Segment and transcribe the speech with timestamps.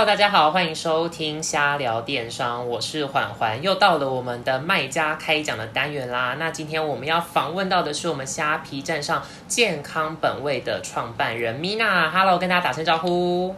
[0.00, 6.36] Hello，大家好，欢迎收听瞎聊电商，我是缓缓，又到了我们的卖家开讲的单元啦。
[6.38, 12.10] 那今天我们要访问到的是我们虾皮站上健康本位的创办人 Mina。
[12.10, 13.54] Hello，跟大家打声招呼。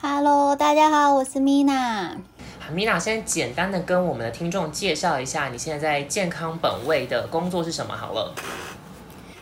[0.00, 2.16] Hello，大家好，我是 Mina。
[2.58, 8.32] 好，Mina 先简单的跟我们的听众介绍一下，你现在在健康本位的工作是什么好了。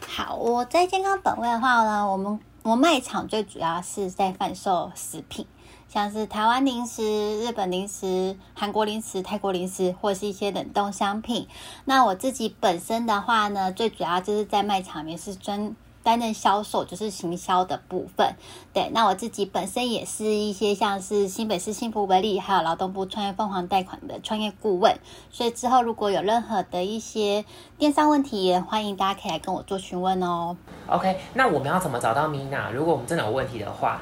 [0.09, 5.47] 好，我在健康本位的话呢，我们我们卖场最主要是在贩售食品，
[5.89, 11.47] 像是台湾零食、日本零食、韩国零食、泰国零食，或是一些冷冻商品。
[11.85, 18.35] 那我自己本身的话呢，最主要就是在卖场里面是专担任销售，就是行销的部分。
[18.73, 24.97] 对，那我自己本身也是一些像是新北市幸福为例，还有劳动部创业凤凰贷款的创业顾问。
[25.31, 27.45] 所以之后如果有任何的一些
[27.79, 30.57] 电商问题，也欢迎大家可以来跟我做询问哦。
[30.89, 32.71] OK，那我们要怎么找到 Mina？
[32.71, 34.01] 如果我们真的有问题的话，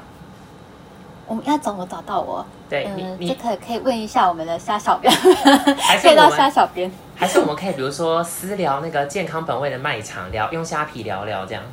[1.27, 2.45] 我们要怎么找到我？
[2.69, 5.13] 对嗯，你你这可可以问一下我们的虾小编，
[5.79, 6.91] 还是 可以到虾小编。
[7.15, 11.63] 还是我们可以比如说私聊那个健康本位的卖场聊，用虾皮聊聊这样。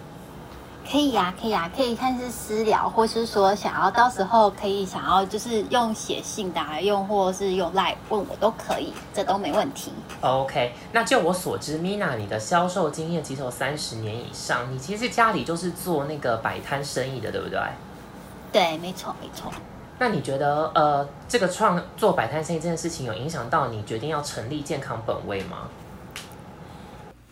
[0.91, 9.93] 可以呀、可以呀、可以看是私聊，或是说想要到时候可以想要就是用写信的、啊，用或是用赖问我都可以，这都没问题。
[10.21, 17.59] OK，那就我所知，Mina 你的销售经验其实有三十年以上，你其实家里就是做那个摆摊生意的，对不对？
[18.53, 19.51] 对，没错没错。
[19.99, 25.69] 那你觉得呃，这个创做摆摊生意这件事情有影响到你决定要成立健康本位吗？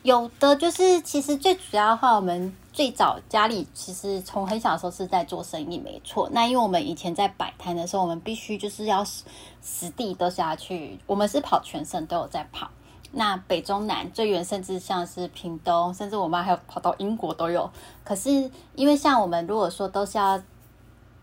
[0.03, 6.27] 有的就是，其实最主要的话，我们最早家里其实从很小的时候是在做生意，没错。
[6.33, 9.25] 那因为我们以前在摆摊的时候，我们必须就是要实
[9.63, 12.71] 实地都是要去，我们是跑全省都有在跑。
[13.13, 17.69] 那北中南最远，甚至像是屏东，甚至我妈还有跑到英国都有。
[18.03, 20.41] 可是因为像我们如果说都是要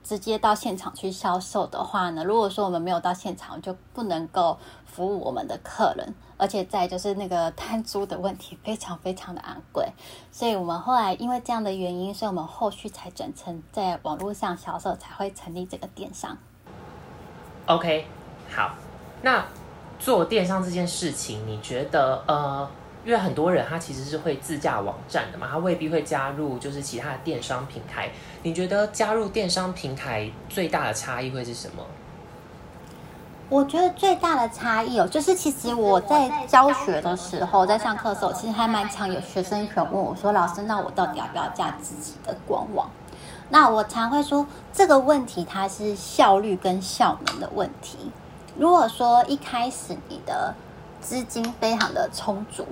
[0.07, 9.85] 直接到现场去销售的话呢，如果说我们没有到现场，就不能够服务我们的客人，而且再就是那个摊租的问题非常非常的昂贵，
[10.31, 16.37] 所以我们后来因为这样的原因，所以我们后续才转成在网络上销售，才会成立这个电商。
[17.65, 18.07] OK，
[18.49, 18.75] 好，
[19.21, 19.45] 那
[19.99, 22.69] 做电商这件事情，你觉得呃，
[23.07, 28.11] 因为很多人他其实是会自架网站的嘛，他未必会加入就是其他的电商平台。
[28.43, 31.81] 你觉得加入电商平台最大的差异会是什么？
[33.47, 42.89] 我觉得最大的差异哦，就是其实我在教学的时候，在上课的时候，其实还蛮常有学生询问我说：“老师，那我到底要不要架自己的官网？”
[43.47, 48.11] 那我常会说，这个问题它是效率跟效能的问题。
[48.57, 50.53] 如果说一开始你的
[50.99, 52.67] 资金非常的充足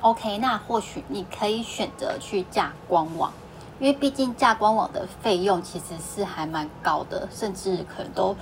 [0.00, 3.32] ，OK，那或许你可以选择去架官网，
[3.78, 8.36] 因为毕竟架官网的费用其实是还蛮高的，甚至可能都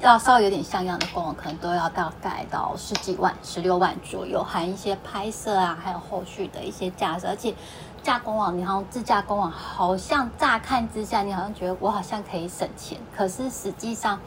[0.00, 7.54] 要稍微有点像样的官网，可能都要大概到十几万、十六万左右，含一些拍摄啊，还有后续的一些架设，而且
[8.02, 14.18] 架官网，你好像自架官网，好像乍看之下，你好像觉得我好像可以省钱，可是实际上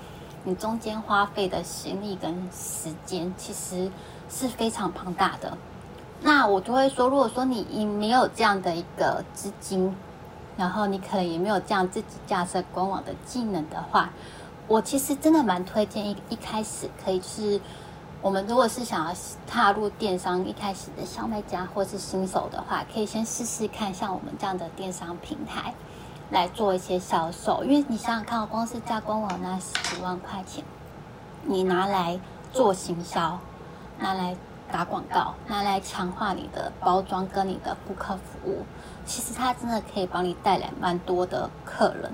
[0.43, 3.89] 你中间花费的心力跟时间其实
[4.29, 5.57] 是非常庞大的。
[6.25, 9.93] 那我就会说，如果说你你没有这样的一个资金，
[10.55, 14.09] 然后你可能也没有这样自己架设官网的技能的话，
[14.69, 17.59] 我其实真的蛮推荐一一开始可以是，
[18.21, 19.13] 我们如果是想要
[19.45, 25.73] 踏入电商一开始的小卖家或是新手的话，可以先试试看像我们这样的电商平台
[26.31, 30.63] 来做一些销售，因为你想想看，光是架官网那十几万块钱，
[31.43, 32.17] 你拿来
[32.53, 33.37] 做行销，
[33.99, 34.37] 拿来
[34.73, 38.63] 打广告，拿来强化你的包装跟你的顾客服务，
[39.05, 42.11] 其实它真的可以帮你带来蛮多的客人。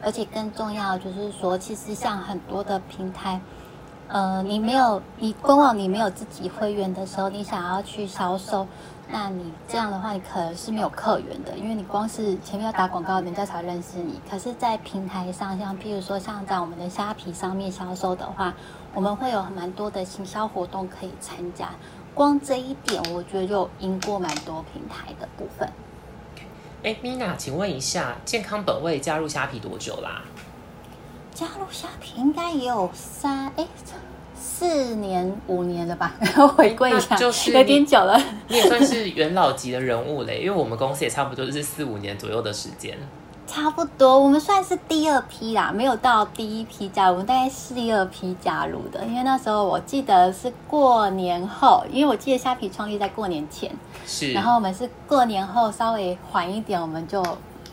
[0.00, 3.40] 而且更重要就是说，其实像很多的平台，
[4.06, 8.64] 呃，你没有你官网你没有自己会员的时候，你想要去销售，
[9.08, 14.20] 那你这样的话，你可能是没有客源的，因为你光是前面要打广告，人家才认识你。
[14.30, 18.54] 可是，在平台上，像譬如说像在我们的虾皮上面销售的话，
[18.94, 21.70] 我们会有蛮多的行销活动可以参加。
[22.16, 25.70] 光这一点，我觉得就赢过蛮多平台的部分。
[26.82, 30.22] 哎，Mina，请问一下，健康本位加入虾皮多久啦？
[31.34, 33.66] 加入虾皮应该也有三哎
[34.34, 36.14] 四年五年了吧？
[36.56, 38.18] 回归一下，就是有点久了。
[38.48, 42.96] 你也算是 元老级的人物嘞，因为我们公司也差不多是四五年左右的时间。
[43.46, 49.04] 差不多，我们算是第二批啦，没有到第一批加入，我们大概是第二批加入的。
[49.04, 53.70] 因为那时候我记得是过年后，因为我记得虾皮创立在过年前，
[54.04, 57.24] 是，然后我们是过年后稍微缓一点，我们就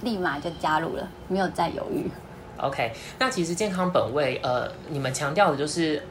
[0.02, 2.10] 立马就加入了，没有再犹豫。
[2.58, 6.02] OK，那其实健康本味，呃，你们强调的就是。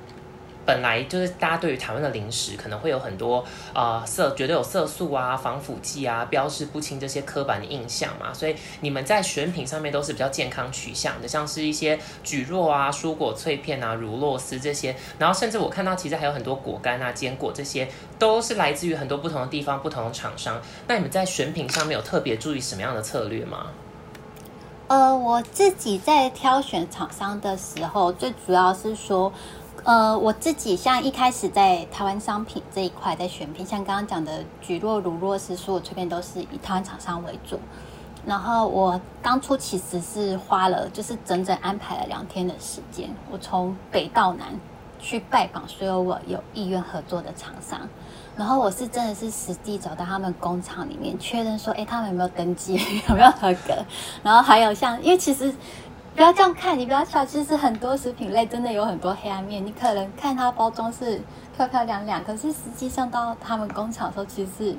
[0.65, 3.45] 本来就是大家对于台湾的零食可能会有很多
[3.75, 17.89] 呃色，觉得有色素啊、防腐剂啊、标示不清这些刻板的印象嘛，所以你们在选品上面都是比较健康取向的，像是一些蒟蒻啊、蔬果脆片啊、乳酪丝这些，然后甚至我看到其实还有很多果干啊、坚果这些，
[18.19, 20.61] 都是来自于很多不同的地方、不同的厂商。
[20.87, 23.67] 那你们在选品上面有特别注意什么样的策略吗？
[24.87, 29.33] 呃，我自己在挑选厂商的时候，最主要是说。
[29.85, 37.59] 呃，我自己像一开始在台湾商品这一块在选品，像刚刚讲的菊若、如若是、所有这边都是以台湾厂商为主。
[38.25, 44.47] 然后我当初其实是花了，就是整整安排了两天的时间，我从北到南
[45.01, 47.81] 去拜访所有我有意愿合作的厂商。
[48.37, 53.75] 然后我是真的是实地走到他们工厂里面，确认说，哎，他们有没有登记， 有没有合格。
[54.23, 55.53] 然后还有像，因为其实。
[56.15, 57.25] 不要这样看，你不要笑。
[57.25, 59.65] 其实很多食品类真的有很多黑暗面。
[59.65, 61.21] 你可能看它包装是
[61.57, 64.77] 漂漂亮亮，可是实际上到他们工厂的时候，其实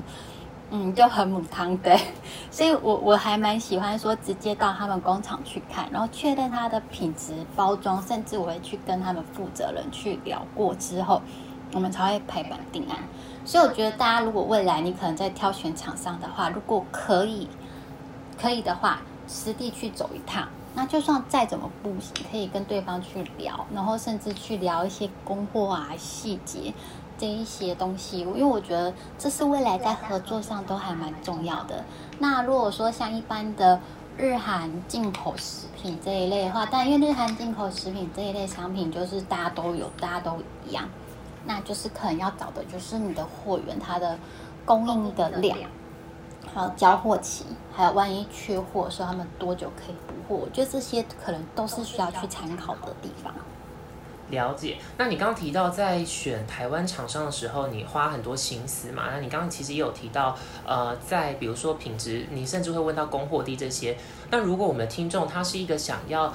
[0.69, 1.99] 嗯就很母汤对。
[2.51, 11.19] 所以我我还蛮喜欢说直接到他们工厂去看，然后确认它的品质、包装，甚至我会去跟他们负责人去聊过之后，
[11.73, 12.97] 我们才会排版定案。
[13.43, 17.49] 所以我觉得大家如果未来你可能在挑选厂商的话，如果可以
[18.39, 20.47] 可以的话，实地去走一趟。
[20.75, 26.73] 那就算再怎么不行，可以跟对方去聊，然后甚至去聊一些供货啊、细节
[27.17, 31.83] 这一些东西，因为我觉得这是未来在合作上都还蛮重要的。
[32.19, 33.79] 那如果说像一般的
[34.17, 40.37] 日韩进口食品这一类的话，但因为日韩进口食品这一类商品就是大家都有，大家都
[40.67, 40.89] 一样，
[41.45, 44.17] 那就是可能要找的就是你的货源它的
[44.65, 45.57] 供应的量。
[46.53, 47.45] 还有交货期，
[47.75, 50.41] 还有万一缺货的时候，他们多久可以补货？
[50.41, 53.33] 我觉得这些可能都是需要去参考的地方。
[54.29, 54.77] 了解。
[54.97, 59.03] 那你刚刚提到在选台湾厂商的时候，你花很多心思嘛？
[59.11, 60.35] 那你刚刚其实也有提到，
[60.65, 63.95] 呃，在比如说品质，你甚至会问到供货地这些。
[64.31, 66.33] 那如果我们的听众他是一个想要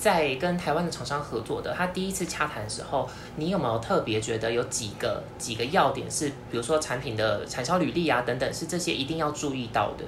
[0.00, 3.06] 在跟台湾的厂商合作的，他第一次洽谈的时候，
[3.36, 10.04] 你有没有特别觉得有几个几个要点是，比如说产品的产销履历啊等等，是这些一定要注意到的？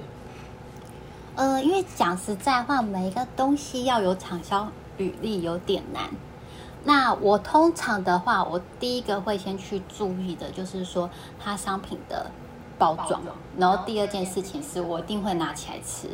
[1.35, 4.67] 呃，因为讲实在话，每一个东西要有产销
[4.97, 6.09] 履历有点难。
[6.83, 11.07] 那我通常的话，我第一个会先去注意的就是说
[11.39, 12.31] 它商品的
[12.79, 13.21] 包装，
[13.59, 16.09] 然后第二件事情是我一定会拿起来吃，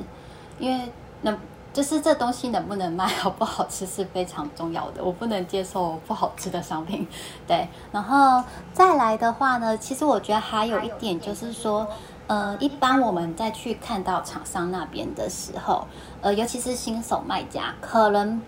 [0.60, 0.92] 因为
[1.22, 1.38] 那。
[1.80, 7.08] 就是这东西能不能卖 好不好吃是非常重要的，我不能接受不好吃的商品。
[7.48, 8.44] 对，然后
[8.74, 11.88] 再来的话呢，其实我觉得还有一点就是说，
[12.28, 15.88] 呃，一般我们在去看到厂商那边的时候，
[16.20, 18.42] 呃，尤其是新手卖家，可能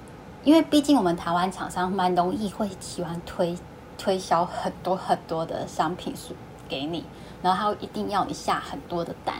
[0.44, 3.57] 因为毕竟我们台湾厂商蛮容易会喜欢推
[3.98, 6.36] 推销很多很多的商品数
[6.68, 7.06] 给你，
[7.41, 9.35] 然后他一定要你下很多的单。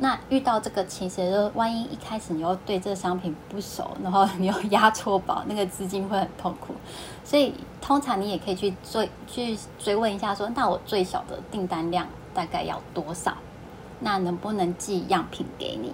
[0.00, 6.74] 那遇到这个情形，就万一一开始你又对这个商品不熟，然后你又压错宝，那个资金会很痛苦。
[7.24, 13.36] 所以通常你也可以去追去追问一下，说那我最小的订单量大概要多少？
[13.98, 15.92] 那能不能寄样品给你？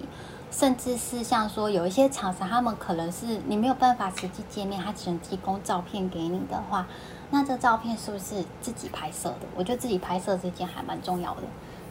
[0.51, 6.85] 甚至是像说有一些厂商，他们可能是你没有办法实际见面，他只能提供照片给你的话，
[7.31, 9.47] 那这照片是不是自己拍摄的？
[9.55, 11.41] 我觉得自己拍摄这件还蛮重要的。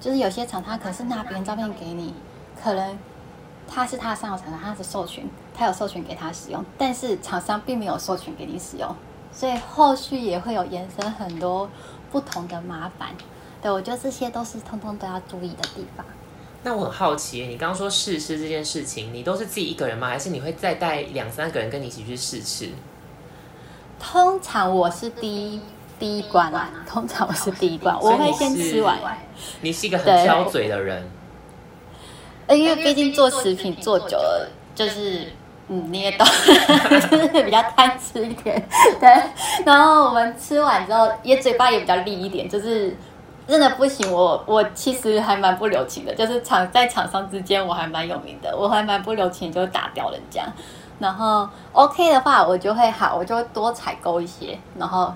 [0.01, 2.15] 就是有些厂他可是拿别人照片给你，
[2.63, 2.99] 可能
[3.67, 5.25] 他是他的上游厂商，他是授权，
[5.55, 8.95] 他有授权给他使用，但是厂商并没有授权给你使用，
[9.33, 11.69] 所以后续也会有延伸很多
[12.13, 13.11] 不同的麻烦。
[13.63, 16.05] 对我觉得这些都是通通都要注意的地方。
[16.63, 20.09] 那我很好奇，你刚刚说试吃这件事情，你都是自己一个人吗？
[20.09, 22.71] 还是你会再带两三个人跟你一起去试吃？
[24.13, 25.61] 通常我是第一。
[25.97, 28.99] 第一关啊， 通常我是第一关，我会先吃完。
[29.61, 31.09] 你是一个很挑嘴的人，
[32.49, 35.33] 因为毕竟做食品做久了，就是
[35.69, 36.27] 嗯，你也懂，
[37.09, 38.61] 就是比较贪吃一点。
[38.99, 39.09] 对，
[39.65, 42.95] 然后我们吃完之后，也嘴巴也比较利一点，就是
[43.47, 50.45] 真的不行，我我其实还蛮不留情的，就是厂在厂商之间我还蛮有名的，我还蛮不留情，就打掉人家。
[50.99, 55.13] 然后 OK 的话，我就会好，我就会多采购一些，然后。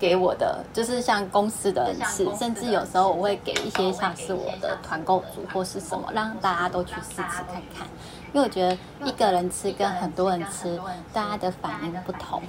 [0.00, 7.86] 给我的就是像公司的人士，甚至有时候我会给一些像是我的团购组或是什么，让大家都去试吃看看。
[8.32, 10.76] 因为我觉得一个人吃跟很多人吃，
[11.12, 12.42] 大家的反应不同，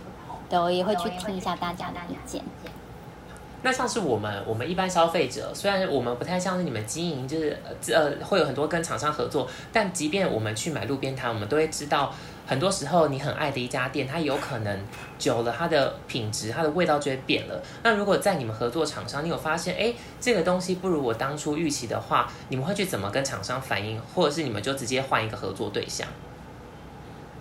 [0.49, 2.41] 对我也会去听一下大家的意见。
[3.61, 7.57] 那像是我们，我们一般消费者，虽然我们不太像是你们经营，就是
[7.93, 12.11] 呃会有很多跟厂商合作，但即便我们去买路边摊，我们都会知道，
[12.45, 14.79] 很多时候你很爱的一家店，它有可能
[15.17, 17.61] 久了它的品质、它的味道就会变了。
[17.83, 26.07] 那如果在你们合作厂商，你有发现，哎，这个东西不如我当初预期的话，你们会去怎么跟厂商反映，或者是你们就直接换一个合作对象？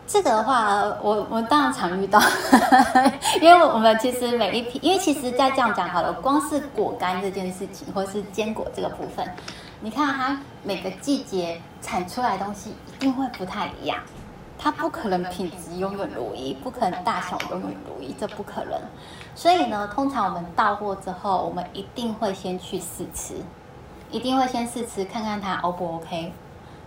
[0.04, 2.20] 这个的话，我我当然常遇到，
[3.40, 9.26] 因为我们其实每一批，因为其实再这样讲好了，光是果干这件事情，或是坚果这个部分，
[9.80, 13.98] 你看它每个季节产出来东西一定会不太一样，
[14.62, 18.80] 它不可能品质永远如一，不可能大小永远如一，这不可能。
[19.34, 23.34] 所以呢，通常我们到货之后，我们一定会先去试吃，
[24.08, 26.32] 一定会先试吃看看它 O 不 OK。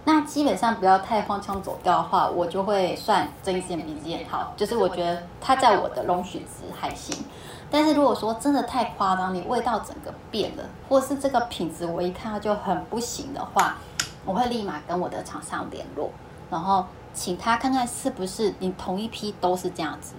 [0.05, 4.25] 那基本上不要太荒腔走调的话，我就会算睁一只眼闭一只眼。
[4.29, 7.25] 好，就是我觉得它在我的容许值还行。
[7.70, 13.75] 但是如果说真的太夸张，你味道整个变了，或是这个品质我一看到就很不行的话，
[14.24, 16.10] 我会立马跟我的厂商联络，
[16.49, 20.13] 然后请他看看是不是你同一批都是这样子。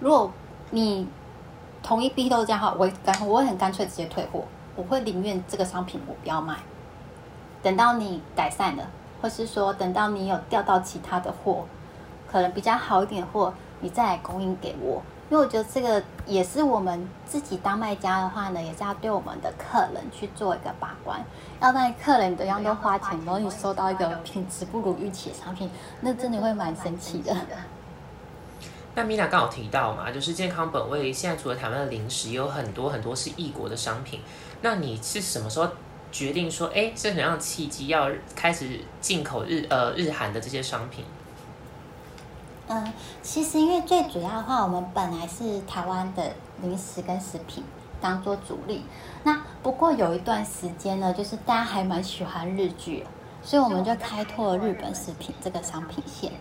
[0.00, 0.30] 如果
[0.70, 1.08] 你
[1.82, 4.44] 同一批都是这样话，我干我会很干脆直接退货，
[4.76, 6.56] 我会宁愿这个商品我不要卖，
[7.62, 8.84] 等到你改善了。
[9.20, 11.64] 或是说，等到你有调到其他的货，
[12.26, 15.00] 可能比较好一点货，你再来供应给我。
[15.32, 21.24] 因为我觉得这个也是我们自己当卖家的话呢，也是要对我们的客人去做一个把关。
[21.58, 25.70] 要不然客人一样都花钱，然后你收到一个品质不如预期的商品，
[26.02, 27.34] 那真的会蛮神奇的。
[28.94, 34.20] 那米娜 刚好提到嘛，就是健康本位，现在除了台湾的零食，也有很多很多是异国的商品。
[34.60, 35.66] 那你是什么时候？
[36.10, 41.06] 决定说，哎，是什么样的契机要开始进口日呃日韩的这些商品？
[42.68, 42.92] 嗯，
[43.22, 47.62] 其实因为最主要的话，我们本来是台湾的零食跟食品
[48.00, 48.84] 当做主力。
[49.24, 53.04] 那不过有一段时间呢，就是大家还蛮喜欢日剧，
[53.42, 56.32] 所以我们就开拓了日本食品这个商品线。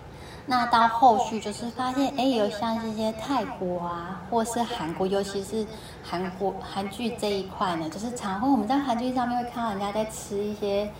[0.47, 5.65] 那到后续就是发现，哎，有像这些泰国啊，或是韩国，尤其是
[6.03, 10.91] 韩国韩剧这一块呢，就是常会我们在韩剧上面会看到人家在吃一些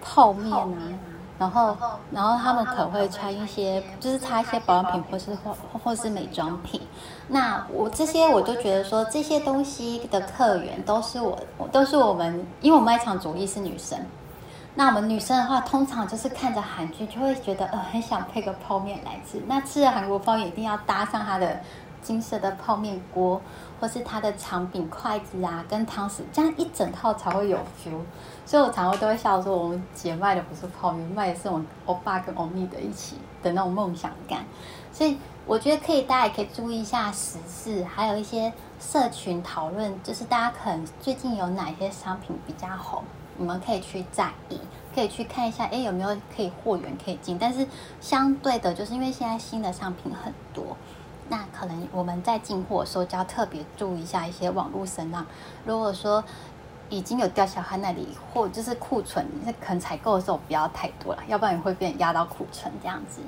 [0.00, 0.68] 泡面啊，
[1.38, 1.76] 然后
[2.10, 6.80] 然后他们可能会穿一些，就是擦一些保养品或是或或是美妆品。
[7.28, 11.38] 那我这些我都觉得说，这些东西的客源都是我，
[11.70, 13.98] 都是我们，因为我卖场主力是女生。
[14.74, 19.42] 那我们女生的话，通常就是看着韩剧，就会觉得呃很想配个泡面来吃。
[19.46, 21.58] 那吃了韩国泡面，一定要搭上它的
[22.02, 23.40] 金色的泡面锅，
[23.80, 28.00] 或是它的长柄筷子啊，跟汤匙，这样一整套才会有 feel。
[28.46, 34.44] 所以我常常都会笑说，我们姐卖的不是泡面，卖的是我欧巴跟欧米的一起的那种梦想感。
[34.92, 43.02] 所以我觉得可以，大家也可以注意一下时事，还有一些社群讨论，就是大家可能最近有哪些商品比较红。
[43.38, 44.58] 你们可以去在意，
[44.94, 47.36] 可以去看一下，哎，有没有可以货源可以进？
[47.38, 47.66] 但是
[48.00, 50.74] 相对的，就是因为现在新的商品很多，
[51.28, 55.26] 那可能我们在进货的时候就要特别注意一下一些网络声浪。
[55.66, 56.24] 如果说
[56.88, 63.20] 已经有掉小孩那里，或就是库存，那可能采购的时候不要太多了，要不然你会被压到库存这样子。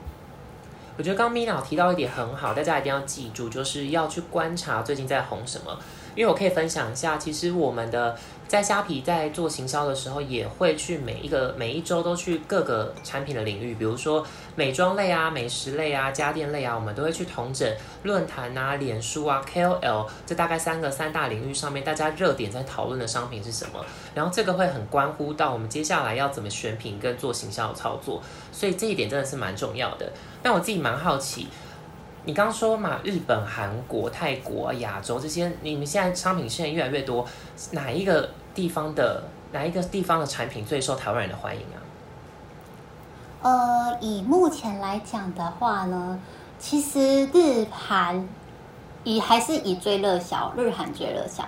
[0.96, 5.78] 我觉得刚咪娜提到一点很好，大家一定要记住，就是要去观察最近在红什么。
[6.14, 8.16] 因为我可以分享一下，其实我们的。
[8.48, 14.26] 在虾皮在做行销的时候，也会去每一个每一周都去各个产品的领域，比如说
[14.56, 17.70] 美妆类啊、美食类啊、家电类啊，我们都会去同整
[18.04, 30.10] 论坛啊、脸书啊、KOL 这大概三个三大领域上面，大家热点在讨论的商品是什么，然后这个会很关乎到我们接下来要怎么选品跟做行销操作，所以这一点真的是蛮重要的。
[30.42, 31.48] 但我自己蛮好奇。
[32.24, 37.26] 你刚说嘛，日本、韩国、泰国、亚洲这些，你们现在商品线越来越多，
[37.70, 41.80] 哪一个地方的哪一个地方的产品最受台湾人的欢迎啊？
[43.40, 46.20] 呃，以目前来讲的话呢，
[46.58, 48.28] 其实日韩
[49.04, 51.44] 以还是以最热销，日韩最热销。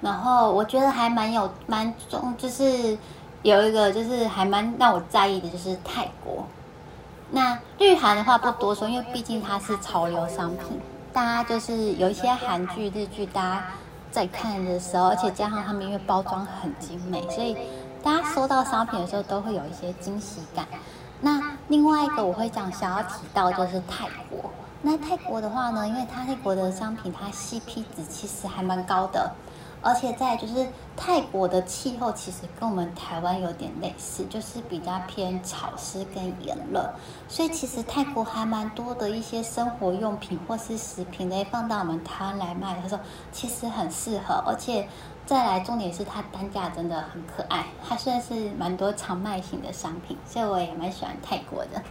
[0.00, 2.98] 然后我觉得还蛮有蛮重，就是
[3.42, 6.44] 有一个就是还蛮让我在意的，就是泰国。
[7.30, 10.80] 那日韩的话不多说，因为毕竟它是潮流商品，
[11.12, 13.64] 大家就是有一些韩剧、日剧，大家
[14.12, 17.56] 在看的时候，而且加上他们因为包装很精美，所以
[18.02, 20.66] 大家收到商品的时候都会有一些惊喜感。
[21.20, 24.50] 那另外一个我会讲想要提到就是泰国，
[24.82, 29.32] 那泰国的话呢，因为它泰国的商品它 CP 值其实还蛮高的。
[29.82, 30.66] 而且在就是
[30.96, 36.90] 泰国的气候其实跟我们台湾有点类似，就是比较偏潮湿跟炎热，
[37.28, 44.42] 所以其实泰国还蛮多的一些生活用品或是食品类放到我们台湾来卖的时候，其实很适合。
[44.46, 44.88] 而且
[45.24, 51.82] 再来，重点是它单价真的很可爱，它算是蛮多常卖型的商品，所以我也蛮喜欢泰国的。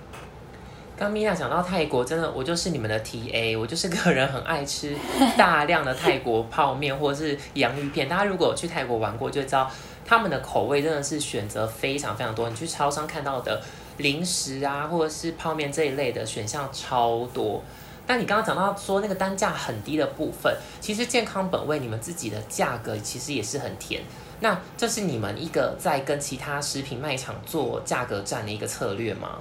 [0.97, 4.95] 刚米娅讲到泰国，真的我就是你们的 T A，我就是个人很爱吃
[5.37, 8.07] 大量的泰国泡面或者是洋芋片。
[8.07, 9.69] 大家如果去泰国玩过，就知道
[10.05, 12.49] 他们的口味真的是选择非常非常多。
[12.49, 13.61] 你去超商看到的
[13.97, 17.61] 零食啊，或者是泡面这一类的选项超多。
[18.07, 24.01] 但你刚刚讲到说那个单价很低的部分，其实健康本味你们自己的价格其实也是很甜。
[24.39, 29.39] 那这是你们一个在跟其他食品卖场做价格战的一个策略吗？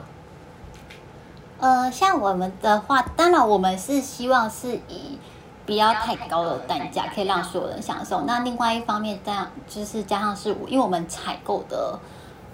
[1.58, 5.18] 呃，像我们的话，当然我们是希望是以
[5.64, 8.23] 不要太高的单价，可以让所有人享受。
[8.23, 11.99] 那另外一方面，这样就是加上是，因为我们采购的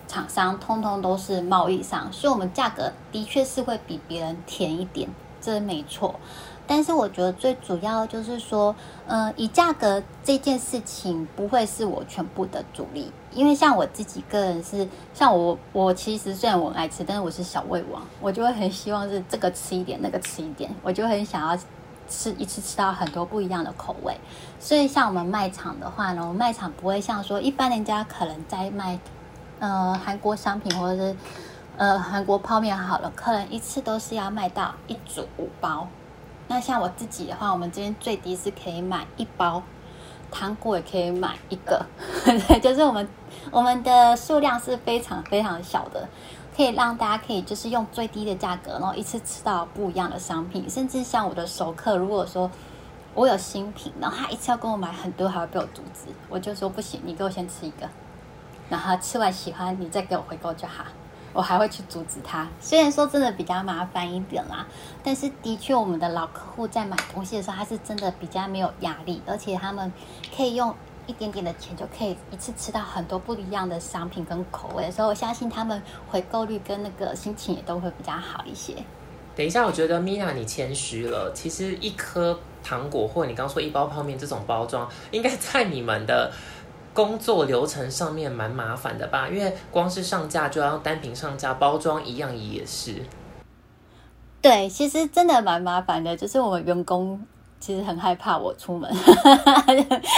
[0.07, 5.09] 厂商通通都是贸易商，所以我们价格的确是会比别人甜一点。
[5.41, 6.15] 这没错，
[6.67, 8.77] 但是我觉得最主要就是说，
[9.07, 21.59] 嗯，以价格这件事情不会是我全部的主力，因为像我自己个人是，像我，我其实虽然我爱吃，但是我是小胃王，我就会很希望是这个吃一点，那个吃一点，我就很想要
[22.09, 24.17] 吃一次吃到很多不一样的口味。
[24.59, 28.99] 所以像我们卖场的话呢，我卖场不会像说一般人家可能在卖，
[29.59, 31.17] 呃，韩国商品或者是。
[31.77, 35.89] 呃，韩国泡面好了，客人一次都是要卖到一组五包。
[36.47, 39.63] 那像我自己的话，我们这边最低是可以买一包，
[40.31, 41.85] 糖果也可以买一个，
[42.63, 43.09] 就是我们
[43.51, 46.09] 我们的数量是非常非常小的，
[46.57, 50.69] 可以让大家可以就是用最低的价格，然后一次吃到不一样的商品。
[50.69, 52.51] 甚至像我的熟客，如果说
[53.15, 57.89] 我有新品，然后他一次要跟我买很多，还会被我阻止，我就说不行，你给我先吃一个，
[58.69, 60.85] 然后吃完喜欢你再给我回购就好。
[61.33, 64.67] 我还会去阻止他，虽然说真的比较麻烦一点啦，
[65.03, 69.93] 但是的确我们的老客户在买东西的时候，他是真的比较没有压力，而且他们
[70.37, 70.75] 可以用
[71.07, 78.75] 一点点的钱就可以一次吃到很多不一样的商品跟口味，所以我相信他们回购率跟那个心情也都会比较好一些。
[79.37, 86.33] 等一下，我觉得 Mina 你谦虚了，其实一颗糖果或你刚说一包泡面这种包装，应该在你们的。
[87.03, 89.27] 工作流程上面蛮麻烦的吧？
[89.27, 92.95] 因为光是上架就要单品上架，包装一样也是。
[94.43, 96.15] 对，其实真的蛮麻烦的。
[96.15, 97.19] 就是我们员工
[97.59, 98.93] 其实很害怕我出门，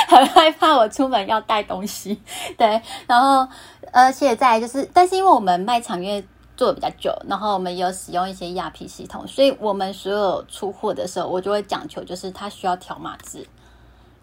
[0.08, 2.20] 很害怕我出门要带东西。
[2.58, 3.46] 对，然后
[3.92, 6.24] 而且在就是，但是因为我们卖场因为
[6.56, 13.46] 做的比较久，然后我们有使用一些亚 P 系统，所以我们所有出货的时候，我就会讲求就是它需要条码字，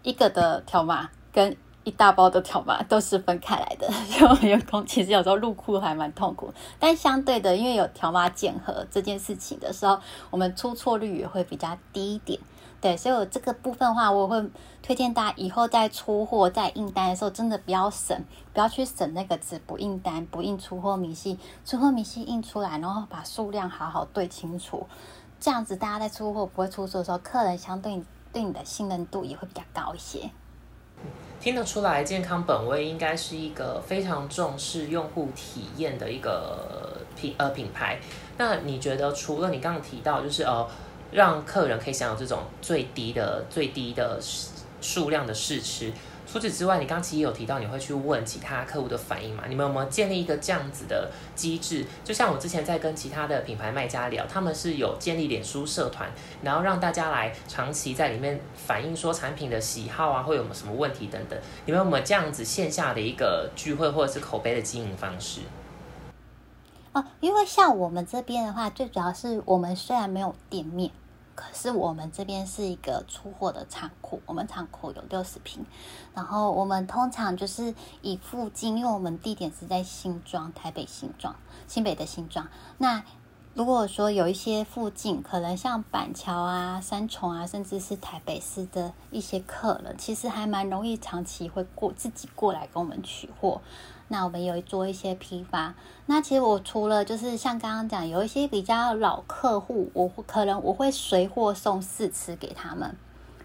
[0.02, 1.56] 一个的条码跟。
[1.84, 6.52] 一大包的条码都是分开来的， 所以我们员工其实有时候入库还蛮痛苦。
[6.78, 9.98] 但相对的，因为有条码检核这件事情的时候，
[10.30, 12.38] 我们出错率也会比较低一点。
[12.82, 14.42] 对，所以我这个部分的话，我会
[14.82, 18.18] 推荐大家以后在出货、在印单的时候，真的不要省，
[18.54, 24.86] 不要去省那个纸，不印单、不印出货明细，出货明细印出来，然后把数量好好对清楚，
[25.38, 30.30] 这样子大家在出货不会出错的时候，客人相对对你的信任度也会比较高一些。
[31.40, 37.98] 听得出来，健康本位应该是一个非常重视用户体验的一个品呃品牌。
[38.36, 40.68] 那你觉得，除了你刚刚提到，就是呃，
[41.12, 44.20] 让客人可以享有这种最低的最低的
[44.82, 45.90] 数量的试吃？
[46.30, 49.42] 除此之外，你刚其实有提到你会去问其他客户的反应嘛？
[49.48, 51.84] 你们有没有建立一个这样子的机制？
[52.04, 56.08] 就像我之前在跟其他的品牌卖家聊，他们是有建立脸书社团，
[56.40, 61.36] 然后让大家来长期在里面反映说产品的喜好啊，会有什么问题等等。
[61.66, 65.40] 你们有没有这样子线下的一个聚会或者是口碑的经营方式？
[66.92, 70.92] 哦，因为像我们这边的话，最主要是我们虽然没有店面。
[71.40, 75.64] 可是我们这边是一个出货的仓库，我们仓库有六十平，
[76.14, 81.34] 然后我们通常就是以附近，因为我们地点是在新庄，台北新庄，
[81.66, 82.46] 新北的新庄。
[82.76, 83.02] 那
[83.54, 93.62] 如果说有一些附近，可能像板桥啊、三重啊，甚至是台北市的一些客人，其实还蛮容易长期会过自己过来跟我们取货。
[94.12, 95.72] 那我们有做一些批发。
[96.06, 102.96] 那其实我除了就是像刚刚讲，有一些比较老客户，我可能我会随货送试吃给他们，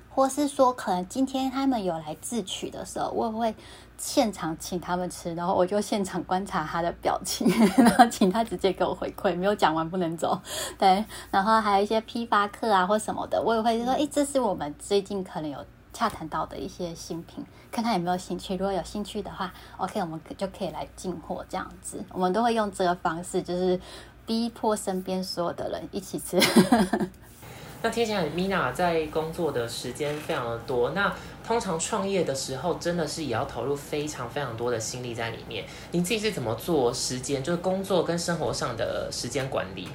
[0.09, 3.53] 或是说可能今天他们有来自取的时候，我会
[3.97, 7.47] 现场请他们吃，然后我就现场观察他的表情，
[7.77, 10.41] 然后请他直接给我回馈，没有讲完不能走。
[10.79, 15.63] 对，然后还有一些批发客啊或什么的，我也会说，哎，这是我们最近可能有。
[15.95, 18.55] 洽谈到的一些新品，看看有没有兴趣。
[18.55, 22.03] 如果有兴趣的话，OK，我们就可以来进货这样子。
[22.11, 23.79] 我们都会用这个方式，就是
[24.25, 26.37] 逼迫身边所有的人一起吃。
[27.81, 31.13] 那听起来 Mina 在工作的时间非常的多，那
[31.45, 35.63] 通常创业的时候真的是也要投入非常非常多的心力在里面。
[35.91, 39.87] 您自己是怎么做时间，就是工作跟生活上的时间管理？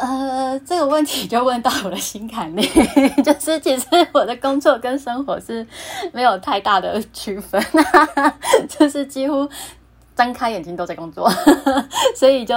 [0.00, 2.62] 呃，这个问题就问到我的心坎里，
[3.22, 5.66] 就是其实我的工作跟生活是
[6.12, 7.62] 没有太大的区分，
[8.68, 9.48] 就是几乎。
[10.20, 11.30] 睁开眼睛都在工作，
[12.14, 12.54] 所以就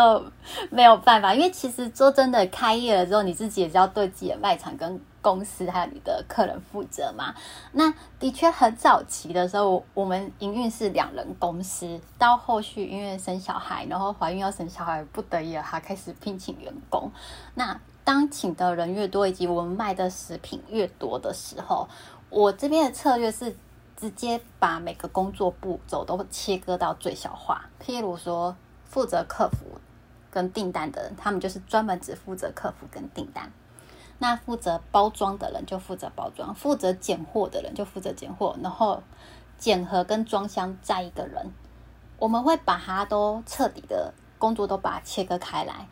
[0.70, 1.34] 没有办法。
[1.34, 7.34] 因为其实说真的，开业了之后，你自己也是要对自己的卖场、跟公司还有你的客人负责嘛。
[7.72, 17.10] 那的确很早期的时候，我们营运是两人公司，到后续因为生小孩，然后怀孕要生小孩，不得已还开始聘请员工。
[17.56, 21.88] 那当请的人越多，以及我们卖的食品越多的时候，
[22.30, 23.56] 我这边的策略是。
[24.04, 27.70] 直接把每个工作步骤都切割到最小化。
[27.82, 29.80] 譬如说，负责客服
[30.30, 33.46] 跟订单的人，他们就是专门只负责客服跟订单；
[34.20, 39.02] 那负责包装的人就负责包装，负责拣货的人就负责拣货，然后
[39.58, 41.54] 检核跟装箱在一个人。
[42.20, 45.88] 我们会把它都彻底的工作都把它切割开来。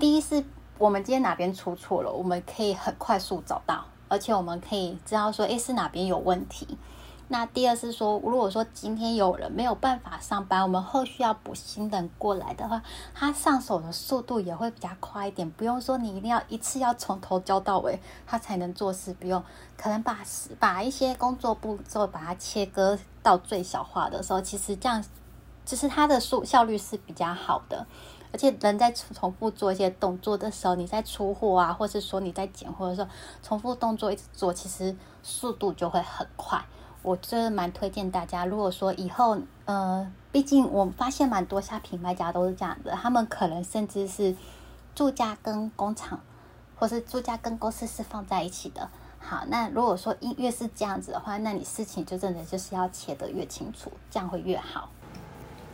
[0.00, 0.44] 第一是
[0.78, 6.76] 我们今天哪边出错了，我们可以很快速找到，而且我们可以知道说，诶，是哪边有问题。
[7.32, 12.82] 那第二是说，如果说今天有人没有办法上班，我们后续要补新人过来的话，
[13.14, 15.50] 他上手的速度也会比较快一点。
[15.52, 19.14] 不用说你一定要一次要从头教到尾，他才能做事。
[19.14, 19.42] 不用，
[19.78, 20.18] 可能把
[20.60, 25.02] 把一些工作步骤把它切割到最小化的时候，其实这样
[25.64, 27.86] 就是它的速效率是比较好的。
[28.30, 33.08] 而且人在重复做一些动作的时候，你在出货啊，或是说你在拣货的时候，
[33.42, 36.62] 重复动作一直做，其实速度就会很快。
[37.02, 44.34] 我真的蛮推荐大家，如果说以后，呃，毕竟我发现蛮多虾品卖家都是这样的，他们可能甚至是
[44.94, 46.20] 住家跟工厂，
[46.76, 48.88] 或是住家跟公司是放在一起的。
[49.18, 54.88] 好，那如果说越是这样子的话，那你事情就真的就是要切得越清楚，这样会越好。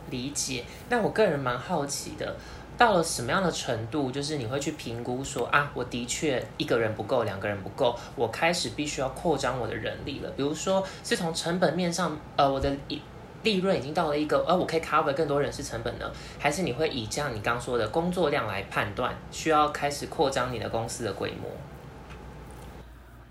[0.09, 0.65] 理解。
[0.89, 2.35] 那我个人蛮好奇的。
[2.79, 10.29] 到了什么样的程度，就是你会去评估说啊，我的确一个人不够，两个人不够，我开始必须要扩张我的人力了。
[10.37, 13.01] 比如说是从成本面上，呃，我的利
[13.43, 16.09] 利润已经到了一个，呃，我可以 cover 更多人事成本呢？
[16.39, 21.49] 还是你会以这样你刚说的工作量来判断，需要开始扩张你的公司的规模？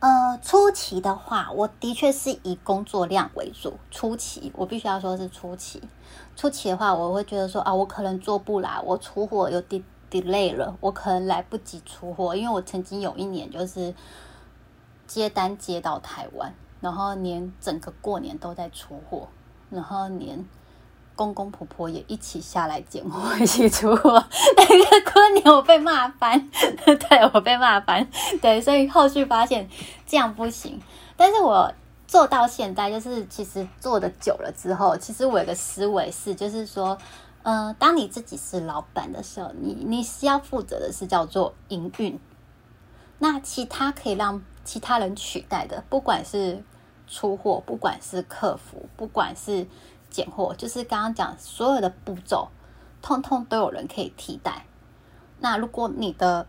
[0.01, 3.75] 呃，初期的话，我的确是以工作量为主。
[3.91, 5.83] 初期，我必须要说是初期。
[6.37, 12.37] 初期的话，我会觉得说啊，我可能做不来，我出货有 de delay 了，我可能来不及出货。
[12.37, 13.93] 因为我曾经有一年就是
[15.09, 19.27] 接单接到台湾，然后连整个过年都在出货，
[19.71, 20.47] 然后连。
[21.19, 24.25] 公公婆婆也一起下来捡货， 一起出货。
[24.57, 26.49] 那个过年我被骂翻，
[26.87, 28.09] 对我被骂翻，
[28.41, 29.69] 对，所以后续发现
[30.07, 30.81] 这样不行。
[31.17, 31.75] 但是我
[32.07, 36.97] 做到现在，就是其实做的久了之后，其实我有个思维是，就是说，
[37.43, 42.17] 嗯，当你自己是老板的时候，你你是要负责的是叫做营运。
[43.19, 46.63] 那其他可以让其他人取代的，不管是
[47.09, 49.67] 出货，不管是客服，不管是。
[50.19, 52.49] 拣货就是刚刚讲所有的步骤，
[53.01, 54.67] 通通都有人可以替代。
[55.39, 56.45] 那如果你的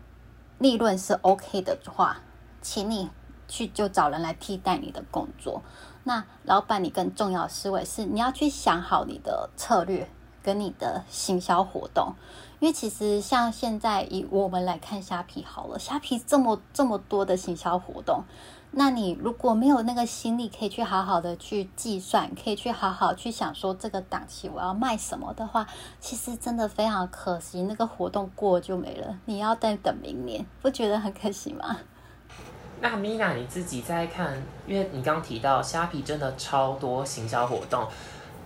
[0.58, 2.16] 利润是 OK 的话，
[2.60, 3.08] 请你
[3.46, 5.62] 去就找人来替代你的工作。
[6.02, 10.08] 那老板，你更重要的思维是你要去想好你的策略
[10.42, 12.14] 跟你的行销活动。
[12.58, 18.24] 因为其实像现在以我们来看虾皮好了，虾皮这么这么多的行销活动。
[18.72, 25.66] 那你如果没有那个心力，可以去好好的去计算，可以去好好去想说这个档期我要卖什么的话，
[25.98, 31.78] 其实真的非常可惜，那个活动过就没了，你要再等明年，不觉得很可惜吗？
[32.80, 37.86] 那米娜你自己在看，因为你刚提到虾皮真的超多行销活动，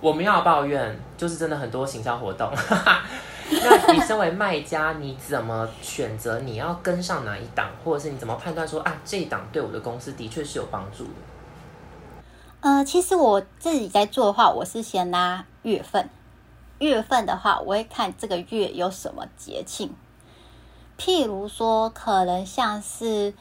[0.01, 2.51] 我们要抱怨就是真的很多行销活动。
[3.51, 11.11] 那你身为卖家，你怎么选择你要跟上哪一档，或者是你怎么判断说啊这一档对我的公司的确是有帮助的？
[12.61, 16.09] 呃，其实我自己在做的话，我是先拉月份，
[16.79, 19.95] 月份的话，我会看这个月有什么节庆，
[20.99, 23.35] 譬如说可能像是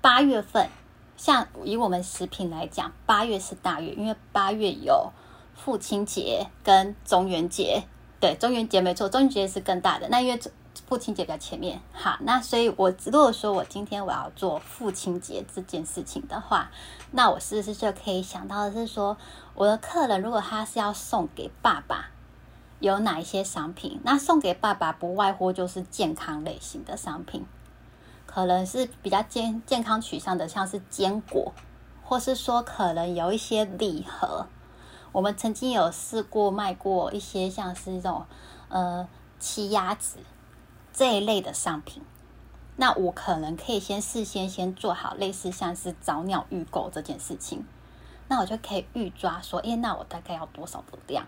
[0.00, 0.68] 八月份，
[1.16, 5.10] 像以我们食品来讲，八月是大月，因为八月有
[5.56, 7.82] 父亲节跟中元节。
[8.20, 10.08] 对，中元节没错，中元节是更大的。
[10.08, 10.40] 那因为
[10.86, 16.70] 父亲节比较前面，好，那所以我如果说我今天我要做父亲节这件事情的话，
[17.10, 19.16] 那我是不是就可以想到的是说，
[19.54, 22.06] 我的客人如果他是要送给爸爸，
[22.80, 24.00] 有哪一些商品？
[24.02, 27.44] 那送给爸爸不外乎就是健康类型的商品，
[28.26, 31.52] 可可能是比较健健康取向的，像是坚果，
[32.04, 34.46] 或是说可能有一些礼盒。
[35.12, 38.24] 我们曾经有试过卖过一些像是这种
[38.68, 40.18] 呃气鸭子
[40.92, 42.02] 这一类的商品。
[42.80, 47.66] 那我可能可以先事先先做好类似像是早鸟预购这件事情，
[48.28, 51.26] 那我就可以预抓说，哎，那我大概要多少的量？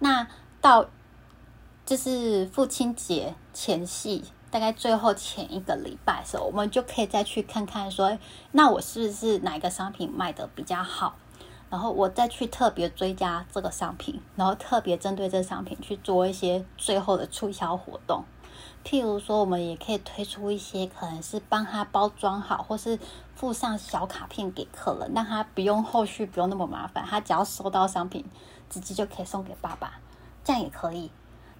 [0.00, 0.26] 那
[0.60, 0.84] 到
[1.86, 8.18] 就是父亲节前夕，大概最后前一个礼拜的时候，我们就可以再去看看说，
[8.52, 11.16] 那我是不是哪个商品卖的比较好？
[11.70, 18.24] 然后我再去特别追加这个商品，然后特别针对这商品去做一些最后的促销活动。
[18.84, 22.98] 譬如说，我们也可以推出一些可能是帮他包装好，或是
[23.34, 28.24] 附上小卡片给客人，让他不用后续不用那么麻烦，他只要收到商品，
[28.68, 30.00] 直接就可以送给爸爸，
[30.42, 31.10] 这样也可以。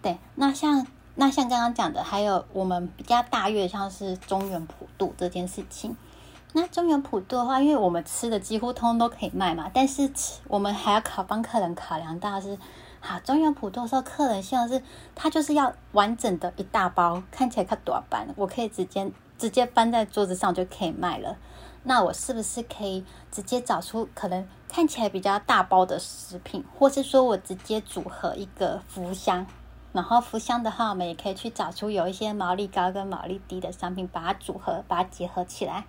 [0.03, 5.97] 对，那像那像刚刚讲的，还有我们比较大约像是中原普渡这件事情。
[6.53, 10.11] 那中原普渡的话，因为我们吃的几乎通通都可以卖嘛，但是
[10.49, 12.59] 我们还要考帮客人考量到是。
[13.03, 14.83] 好，中原普渡的时候，客人希望是，
[15.15, 21.39] 他就是要完整的一大包，看起来看短版，我可以直接直接搬在桌子上就可以卖了。
[21.85, 29.47] 那我是不是可以直接找出可能看起来比较大包的食品，或是说我直接组合一个福箱？
[29.93, 35.85] 然后福箱的话，我们也可以去找出有一些毛利高跟毛利低的商品，把它组合，把它结合起来。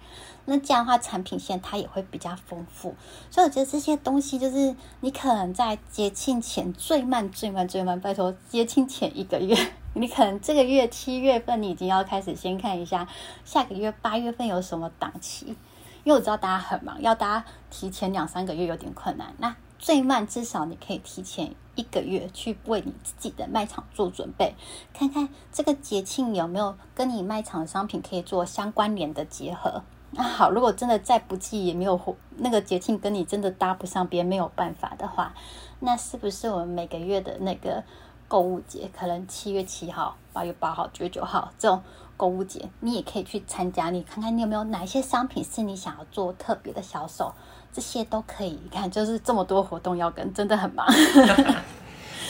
[0.45, 2.95] 那这样的话，产品线它也会比较丰富。
[3.29, 9.55] 所以我觉得这些东西，就是你可能在节庆前最慢、最慢、最慢，拜托节庆前一个月，
[9.93, 13.07] 你可能这个月七月份，你已经要开始先看一下
[13.45, 15.55] 下个月八月份有什么档期，
[16.03, 19.35] 因为我知道大家很忙，要大家提前两三个月有点困难。
[19.37, 24.55] 那最慢至少你可以提前一个月去为你自己的卖场做准备，
[24.93, 29.83] 看看这个节庆有没有跟你卖场的商品可以做相关联的结合。
[30.13, 35.33] 那好，如果真的再不济也没有那个节庆跟你真的搭不上边，没有办法的话，
[35.79, 37.81] 那是不是我们每个月的那个
[38.27, 41.81] 购物节，可能七月七号、八月八号、九月九号这种
[42.17, 47.33] 购物节，你也可以去参加，你看看你有没有哪些商品是你想要做特别的销售。
[47.73, 50.85] 这些都可以，你看，就是这么多活动要跟，真的很忙。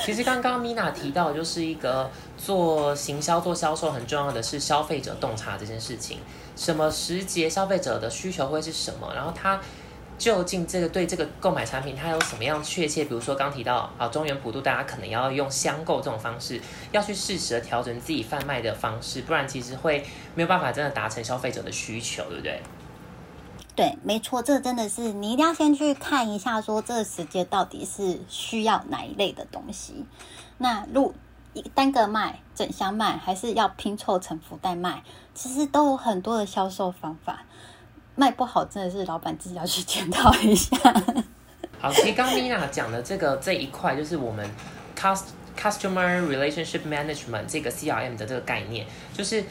[0.04, 6.18] 其实刚刚米娜提到，就是一个做行销、做销售很重要的是消费者洞察这件事情。
[6.56, 9.14] 什么时节消费者的需求会是什么？
[9.14, 9.60] 然后他
[10.18, 13.06] 究竟这个对这个购买产品，他有什么样确切？
[13.06, 16.60] 比如说刚提到啊，中原普渡，大家可能要用相购这种方式，
[16.92, 22.60] 要去适时的调整自己贩卖的方式，不然其实会没有办法真的达成消费者的需求，对不对？
[23.76, 30.06] 对，没错，这真的是你一定要先去看一下，说这个时间到底是需要哪一类的东西。
[30.58, 31.14] 那如
[31.74, 35.04] 单个卖、整箱卖，还是要拼凑成福袋卖，
[35.34, 37.44] 其实都有很多的销售方法。
[38.16, 40.78] 卖不好，真的是老板自己要去检讨一下。
[41.80, 44.50] 好，其实刚 Mina 讲的这个这一块，就是我们
[44.98, 45.24] cost。
[45.62, 48.84] Customer Relationship Management 这个 CRM 的这个概念，
[49.16, 49.44] 就是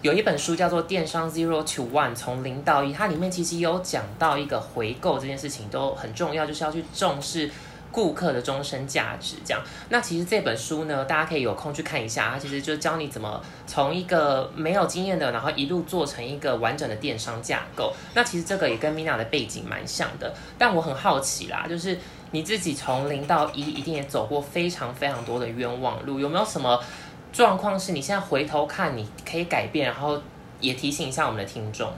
[0.00, 7.50] 有一本书叫做《电商 Zero to One》，从零到一，它里面其实有讲到一个回购这件事情都很重要，就是要去重视
[7.90, 9.36] 顾客的终身价值。
[9.44, 17.92] 这样，那其实这本书呢，大家可以有空去看一下，它其实就教你怎么从一个没有经验的，然后一路做成一个完整的电商架构。
[18.14, 21.98] 那其实这个也跟 Mina 的背景蛮像的，但我很好奇啦，就是。
[22.36, 26.20] 你自己从零到一，一定也走过非常非常多的冤枉路。
[26.20, 26.78] 有没有什么
[27.32, 30.20] 状况是你现在回头看你可以改变，然后
[30.60, 31.90] 也提醒一下我们的听众？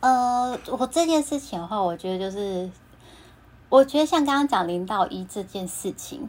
[0.00, 2.70] 呃，我这件事情的话，我觉得就是，
[3.68, 6.26] 我觉得像刚刚讲零到一这件事情，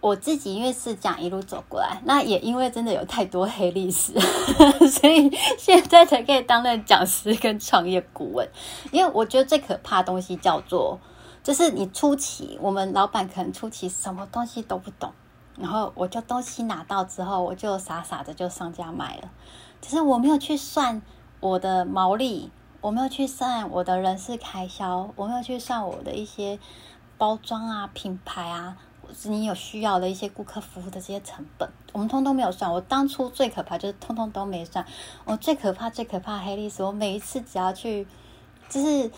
[0.00, 4.12] 我自己因为是讲一路走过来，那也因为真的有太多黑历史，
[4.88, 8.48] 所以现在才可以担任讲师跟创业顾问。
[8.92, 10.96] 因为我觉得最可怕的东西叫做。
[11.48, 15.10] 就是你初期，我们老板可能初期什么东西都不懂，
[15.56, 19.30] 然后我就东西拿到之后，我就傻傻的就上架卖了。
[19.80, 21.00] 只是我没有去算
[21.40, 22.50] 我的毛利，
[22.82, 26.58] 我没有去算我的人事开销，我没有去算我的一些
[27.16, 28.76] 包装啊、品牌啊，
[29.14, 32.70] 是你有需要的一些顾客服务的这些成本，我们通通没有算。
[32.70, 34.84] 我当初最可怕就是通通都没算。
[35.24, 38.06] 我最可怕、最可怕黑历史，我每一次只要去，
[38.68, 39.10] 就是。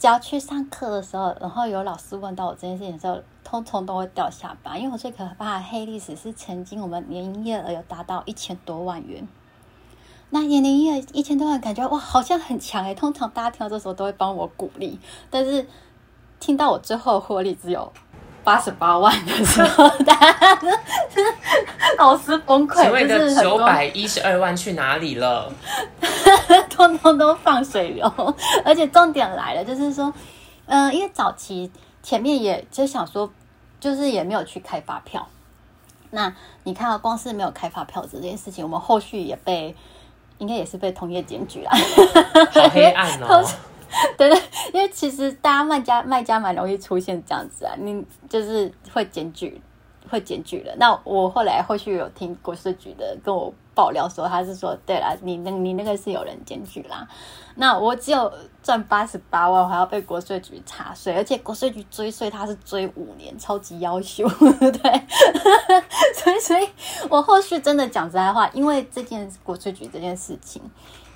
[0.00, 4.74] 只要去上课的时候，然后有老师问到我这件事情的时候，通通都会掉下巴。
[4.74, 9.28] 因为我最可怕的黑历史是曾经我们年营业额有达到一千多万元，
[10.30, 12.94] 那年营业额一千多万，感觉哇好像很强诶。
[12.94, 15.66] 通常大家听到这时候都会帮我鼓励，但是
[16.38, 17.92] 听到我最后获利只有
[18.42, 20.58] 八十八万的时候，大家
[21.98, 22.82] 老师崩溃。
[22.84, 25.52] 所谓的九百一十二万去哪里了？
[26.70, 28.36] 通通都放水流。
[28.64, 30.12] 而且重点来了，就是说，
[30.66, 31.70] 嗯，因为早期
[32.02, 33.30] 前面也就想说，
[33.78, 35.26] 就是也没有去开发票。
[36.10, 36.34] 那
[36.64, 39.74] 你看到光是没有开发票这件事情，我们后续也被
[40.38, 41.70] 应该也是被同业检举了，
[42.50, 43.44] 好黑暗哦。
[44.16, 44.40] 对对，
[44.72, 49.60] 因为其实大家卖家卖家蛮容易出现这样子啊，你就是会检举，
[50.10, 50.74] 会检举了。
[50.76, 57.06] 那我后来后续有听国税局的跟我爆料说，他是说，对了，你那你那个是有人检举啦。
[57.54, 64.28] 那我只有赚八十八万，还要被国税局查税，而且国税局追税他是追五年，超级要求，
[64.60, 65.02] 对。
[66.14, 66.68] 所以所以
[67.08, 70.60] 我后续真的讲实在话，因为这件国税局这件事情，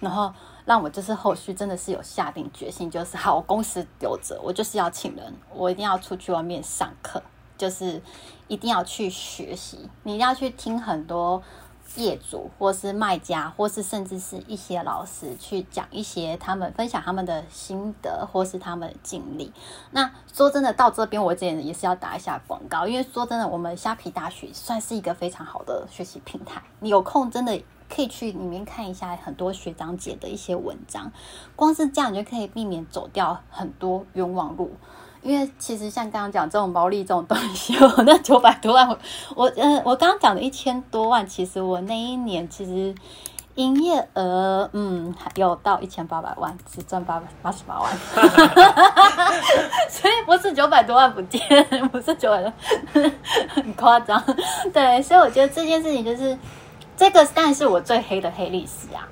[0.00, 0.32] 然后。
[0.66, 7.22] 让我就是后续真的是有下定决心，就是好，公司留着，我就是要请人，我一定要出去外面上课，
[7.56, 8.00] 就是
[8.48, 11.42] 一定要去学习，你一定要去听很多
[11.96, 19.52] 业主或是卖家，或是甚至是一些老师去讲一些他们分享他们的心得或是他们的经历。
[19.90, 27.62] 那说真的，到这边我这也是要打一下广告，因为说真的，我们虾皮大学算是一个非常好的学习平台，你有空真的。
[27.86, 31.12] 可以去里面看一下很多学长姐的一些文章，
[31.54, 34.72] 光是这样你就可以避免走掉很多冤枉路。
[35.24, 38.86] 因为其实像刚刚讲这种毛利这种东西，我那九百多万，
[39.34, 42.94] 我嗯，我刚刚讲的一千多万，其实我那一年其实
[43.56, 47.98] 营业额嗯有到一千八百万，只赚八百八十八万，
[49.88, 51.40] 所以不是九百多万不见，
[51.88, 52.52] 不是九百多，
[53.48, 54.22] 很夸张。
[54.72, 56.38] 对，所以我觉得这件事情就是。
[56.96, 59.02] 这个当然是我最黑的黑历史啊，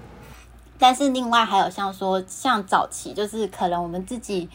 [0.78, 4.48] 但是另外还有像说像早期，就是可能我们自己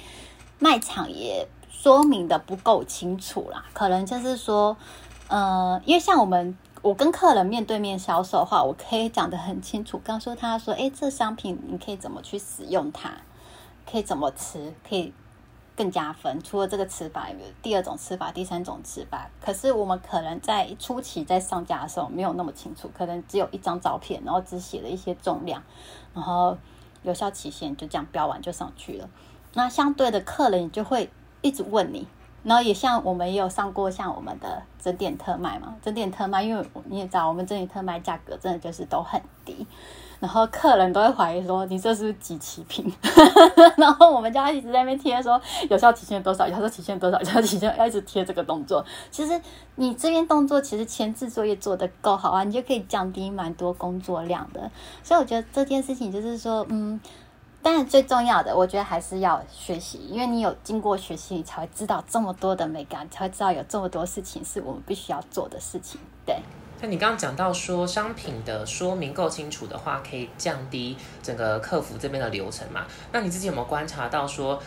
[0.60, 4.76] 卖场也说明的不够清楚啦，可能就是说，
[5.28, 13.12] 呃，因为像我们我跟客人面对面销售的话，我可以讲的很清楚，告诉他说，哎，这商品你可以怎么去使用它，
[13.89, 15.13] 可以怎么吃，可以。
[15.78, 19.30] 更加分，除了这个吃法，有第二种吃法，第三种吃法。
[19.39, 25.62] 可是我们可能在初期在上架的时候没有那么清楚，可能只有一张照片，然后只写了一些重量，
[26.15, 26.58] 然后
[27.04, 29.08] 有效期限就这样标完就上去了。
[29.58, 31.10] 那相对的客人就会
[31.41, 32.06] 一直问你，
[32.43, 39.65] 然后也像我们也有上过像我们的整点特卖嘛，整点特卖，因为你也知道我们整点特卖价格真的就是都很低。
[40.20, 42.91] 然后客人都会怀疑说你这是几期品，
[43.78, 45.39] 然后我们就要一直在那边贴说
[45.72, 48.86] 有效期限多少，有效期限多少，有效期限要一直贴这个动作。
[49.10, 49.39] 其实
[49.76, 54.70] 你这边动作其实前置作业做的够好啊，你就可以降低蛮多工作量的。
[55.04, 57.00] 所以我觉得这件事情就是说，嗯，
[57.67, 66.38] 当然最重要的，我觉得还是要学习，因为你有经过学习，你才会知道这么多的美感，才会知道有这么多事情是我们必须要做的事情，对。
[66.80, 72.86] 那你刚刚讲到说商品的说明够清楚的话，可以降低整个客服这边的流程嘛？
[73.12, 74.58] 那你自己有没有观察到说，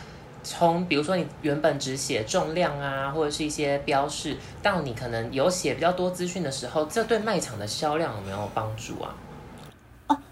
[0.44, 9.14] 从比如说你原本只写重量啊，或者是一些标示，到你可能有写比较多资讯的时候，这对卖场的销量有没有帮助啊？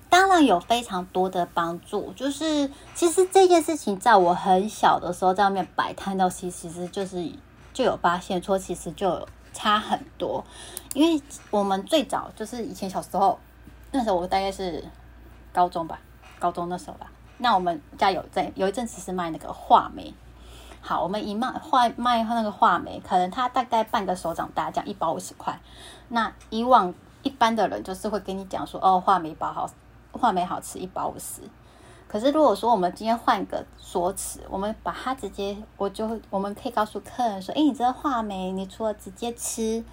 [0.09, 2.13] 当然有非常多的帮助。
[2.15, 7.33] 就是其实这件事情在我很小的时候在外面摆摊到其实就是
[7.73, 9.29] 就有发现说，其实就有。
[9.51, 10.45] 差很多，
[10.95, 13.37] 因为我们最早就是以前小时候，
[13.91, 14.85] 那时候我大概是
[15.53, 15.99] 高中吧，
[16.39, 17.11] 高中那时候吧。
[17.39, 20.15] 那我们家有在有一阵子是卖那个话梅，
[20.81, 25.59] 好，我们一卖话卖那个话梅，可能它大概半个手掌大，这样一包五十块。
[26.09, 26.95] 那以往
[27.25, 29.69] 一般的人就是会跟你讲说，哦，话梅包好，
[30.19, 31.43] 话梅好吃，一包五十。
[32.09, 39.85] 可是如果说我们今天换个说辞，我们把它直接，我就我们可以告诉客人说，哎，你这个话梅，你除了直接吃，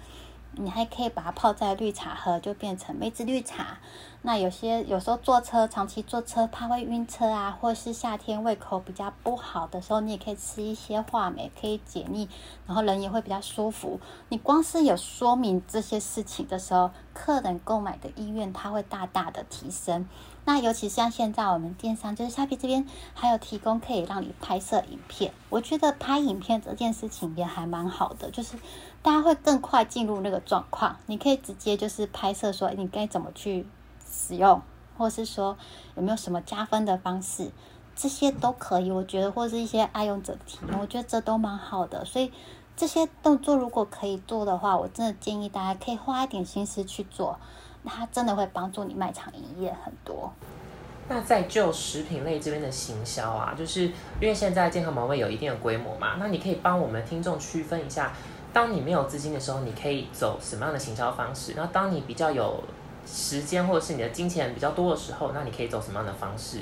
[0.56, 3.78] 你还可以把它泡在绿茶喝，就变成梅子绿茶。
[4.22, 12.28] 那有些有时候坐车长期坐车怕会晕车啊，或是夏天胃口比较不好的时候，你也可以吃一些话梅，可以解腻，
[12.66, 14.00] 然后人也会比较舒服。
[14.28, 20.08] 你光是有说明这些事情的时候，客人购买的意愿它会大大的提升。
[20.44, 28.56] 那尤其像现在我们电商，就是虾皮这边还有提供可以让你拍摄影片，我觉得拍影片这件事情也还蛮好的，就是
[29.02, 30.96] 大家会更快进入那个状况。
[31.06, 33.66] 你可以直接就是拍摄说你该怎么去
[34.10, 34.60] 使用，
[34.96, 35.56] 或是说
[35.94, 37.50] 有没有什么加分的方式，
[37.94, 38.90] 这些都可以。
[38.90, 42.04] 我觉得或是一些爱用者的体验，我觉得这都蛮好的。
[42.04, 42.32] 所以
[42.76, 47.38] 这些动作如果可以做的话，我真的建议大家可以花一点心思去做。
[47.88, 50.32] 它真的会帮助你卖场营业很多。
[51.08, 53.84] 那在就食品类这边的行销啊，就是
[54.20, 58.12] 因为现在健康毛味有一定的规模嘛，那你可以帮我们听众区分一下，
[58.56, 61.52] 当你没有资金的时候，你可以走什么样的行销方式？
[61.54, 62.64] 那当你比较有
[63.04, 66.60] 时间或者是你的金钱比较多的时候，那你可以走什么样的方式？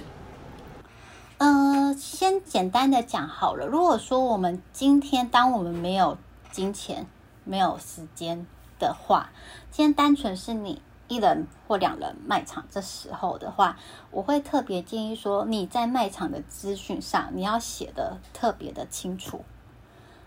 [1.38, 3.64] 呃，先简单的讲好了。
[3.66, 6.18] 如果说我们今天当我们没有
[6.50, 7.06] 金钱、
[7.44, 8.44] 没有时间
[8.80, 9.30] 的话，
[9.70, 13.78] 今天单纯是你一人或两人卖场，这时候的话，
[14.10, 19.44] 我会特别建议说，你在卖场的资讯上，你要写的特别的清楚。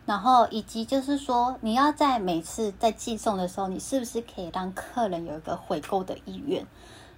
[0.07, 6.65] 然后以及就是说，你要在每次在寄送的时候，你是不是可以让客人有一个回购的意愿？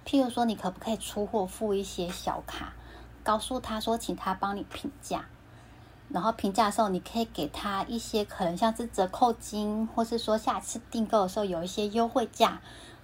[0.04, 2.72] 譬如说，你可不可以出货付一些小卡，
[3.22, 5.26] 告诉他说，请他帮你评价。
[6.08, 12.60] 然后评价的时候，你可以给他一些可能像是折扣金，或是说下次订购的时候有一些优惠价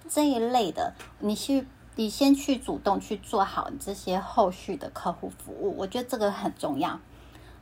[0.09, 0.93] 这一类的。
[1.19, 1.65] 你去，
[1.95, 6.99] 你先去主动去做好你这些后续的客户服务，我觉得这个很重要。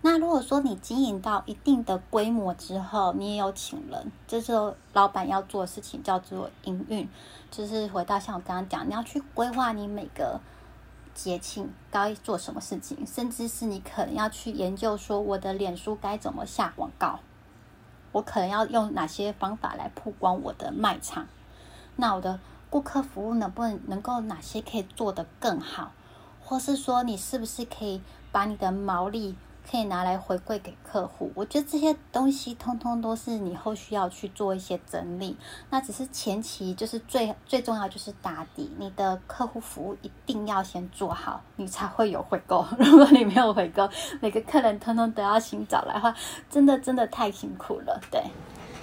[0.06, 7.10] 那如果说你经营到一定的规模之后，你也有请人，这时候老板要做的事情叫做营运，
[7.49, 10.39] 就是回到像我刚刚讲，你要去规划你每个
[11.16, 17.18] 节庆该做什么事情，甚至是你可能要去研究说我的脸书该怎么下广告，
[18.12, 21.26] 我可能要用哪些方法来曝光我的卖场，
[21.95, 22.39] 那我的
[22.70, 25.93] 顾客服务能不能能够哪些可以做得更好，
[26.43, 29.36] 或是说你是不是可以把你的毛利
[29.70, 35.36] 可以拿来回馈给客户，我觉得这些东西通通都是你后续要去做一些整理。
[35.70, 42.66] 那只是前期就是最最重要就是打底，你的客户服务一定要先做好，你才会有回购。
[42.78, 43.89] 如果你没有回购，
[44.22, 46.16] 每个客人通通都要新找来的话，
[46.49, 47.99] 真的真的太辛苦了。
[48.11, 48.22] 对。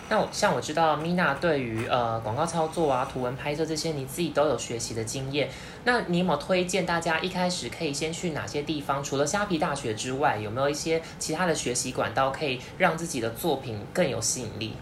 [0.09, 5.49] 那我像我知道，Mina 对于呃广告操作啊、图文拍摄这些，你自己都有学习的经验。
[5.85, 9.03] 那你有没有推荐大家一开始可以先去哪些地方？
[9.03, 14.75] 除了虾皮大学之外，有没有一些其他的学习管道可以让自己的作品更有吸引力？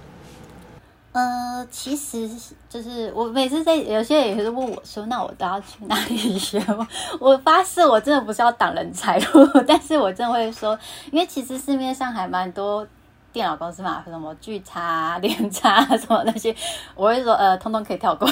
[1.12, 2.28] 呃，其实
[2.68, 6.86] 就是我每次在有些人也是问我说，那我都要去哪里学吗？
[7.20, 10.76] 我发誓，我真的不是要挡人财路， 但是我真的会说，
[11.12, 12.84] 因为其实市面上还蛮多。
[13.32, 16.54] 电脑公司嘛，什么巨差、 连差什么那些，
[16.94, 18.28] 我会说呃，通通可以跳过，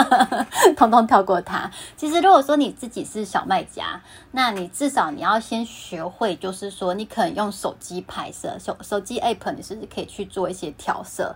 [0.76, 1.70] 通通跳过它。
[1.96, 4.00] 其实如果说你自己是小卖家，
[4.32, 11.34] 那你至少你要先学会，就是说你可能用手机拍摄，手手机 app 你是不是可以去做一些调色，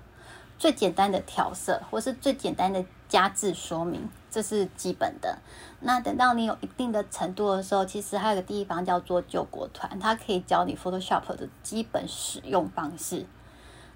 [0.59, 4.09] 最简单的调色，或是最简单的加字说明。
[4.31, 5.39] 这是基本的。
[5.81, 13.27] 那等到你有一定的程度的时候，其实还有个地方叫做救国团，它可以教你 Photoshop 的基本使用方式。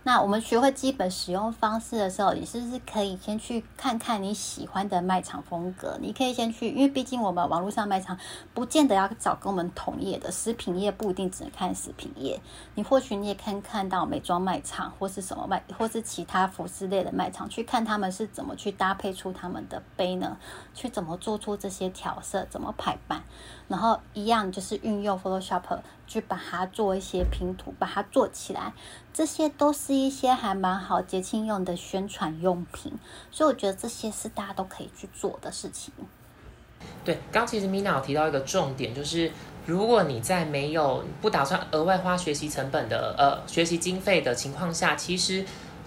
[0.06, 5.96] 那我们学会基本使用方式的时候，你是不是可以先去看看你喜欢的卖场风格？
[5.98, 8.18] 你可以先去，因为毕竟我们网络上卖场
[8.52, 12.38] 不见得要找跟我们同业的食品业，不一定只能看食品业。
[12.74, 20.36] 你或许你也可以看到美妆卖场，或是什么卖，或是其他服饰类的卖场，去看他们是怎么去搭配出他们的杯呢？
[20.74, 23.22] 去怎么做出这些调色，怎么排版？
[23.68, 25.62] 然后一样就是运用 Photoshop
[26.06, 28.72] 去把它做一些拼图，把它做起来，
[29.12, 32.92] 这些都是一些还蛮好节庆用的宣传用品，
[33.30, 35.92] 所以我觉得这些是大家都可以去做的事情。
[37.04, 39.30] 对，刚其实米娜有提到一个重点，就是
[39.66, 45.44] 如果你在没有不打算额外花学习成本的呃学习经费的情况下，其实。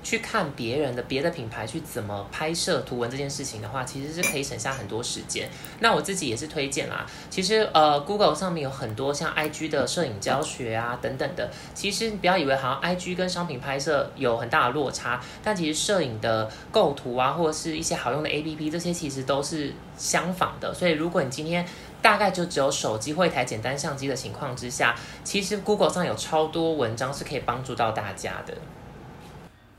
[0.08, 5.50] 去看别人的别的品牌去怎么拍摄图文这件事情的话，其实是可以省下很多时间。
[5.82, 7.06] 那我自己也是推荐啦。
[7.30, 11.52] 其实呃，Google 上面有很多像 IG 的摄影教学啊等等的。
[11.74, 20.74] 其实你不要以为好像 IG 跟商品拍摄有很大的落差，但其实摄影的构图啊，或者是一些好用的 APP，这些其实都是相仿的。
[20.74, 21.68] 所以如果你今天
[22.02, 24.96] 大概就只有手机或一台简单相机的情况之下，
[25.26, 28.54] 其实 Google 上有超多文章是可以帮助到大家的。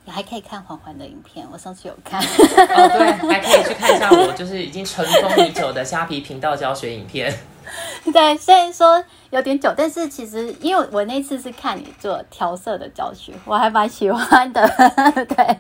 [0.09, 2.21] 还可以看环环的影片，我上次有看。
[2.21, 7.33] 哦，对，还可以去看一下我就是已经尘封已久的虾皮频道教学影片。
[8.13, 14.67] 对，虽然说有点久，但是其实因为我那次是看你做调色的教学，我还蛮喜欢的。
[15.29, 15.59] 对，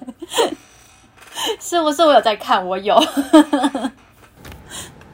[1.61, 2.67] 是不是我有在看？
[2.67, 2.99] 我有。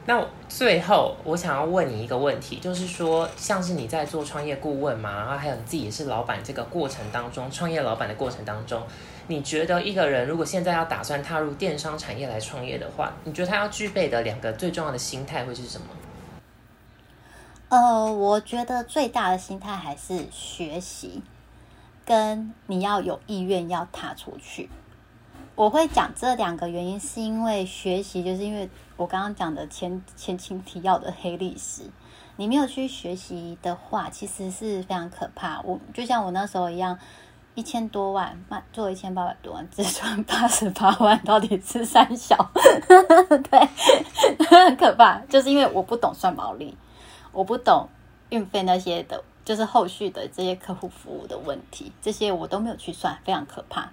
[0.07, 8.81] 那最后我想要问你一个问题，就是说，像是你在做创业顾问嘛，然后还有你自己也是老板这个过程当中，创业老板的过程当中。
[9.27, 15.87] 你觉得一个人如果现在要打算踏入电商产业来创业的话，你觉得他要具备的两个最重要的心态会是什么？
[17.69, 21.23] 呃，我觉得最大的心态还是学习，
[22.05, 24.69] 跟你要有意愿要踏出去。
[25.55, 31.81] 我会讲这两个原因，是因为学习，就是因为我刚刚讲的前前情提要的黑历史，
[32.35, 35.59] 你没有去学习的话，其实是非常可怕。
[35.61, 36.99] 我就像我那时候一样。
[37.55, 42.35] 一千多万卖做一千八百多万，只赚八十八万，到底是三小？
[43.49, 43.59] 对，
[44.45, 45.19] 很 可怕。
[45.29, 46.77] 就是因为我不懂算毛利，
[47.31, 47.87] 我不懂
[48.29, 53.89] 运费那些的就是后续的这些客户服务的问题，这些我都没有去算，非常可怕。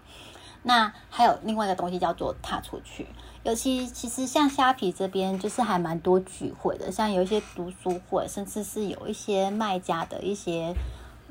[0.65, 3.07] 那还有另外一个东西叫做踏出去，
[3.43, 10.75] 尤其其实像虾皮这边就是还蛮多聚会的，像有一些读书会，甚至是有一些卖家的一些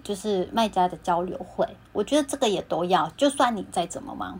[0.03, 3.09] 就是卖家的交流会，我觉得这个也都要。
[3.17, 4.39] 就算你再怎么忙，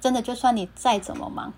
[0.00, 1.52] 真的就算你再怎么忙，